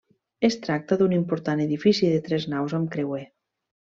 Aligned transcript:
Es 0.47 0.55
tracta 0.61 0.95
d'un 1.01 1.11
important 1.17 1.61
edifici 1.65 2.09
de 2.13 2.21
tres 2.29 2.47
naus 2.55 2.73
amb 2.79 2.91
creuer. 2.97 3.23